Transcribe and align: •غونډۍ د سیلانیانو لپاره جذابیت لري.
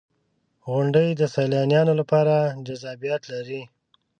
•غونډۍ 0.71 1.07
د 1.15 1.21
سیلانیانو 1.35 1.93
لپاره 2.01 2.35
جذابیت 2.65 3.21
لري. 3.33 3.61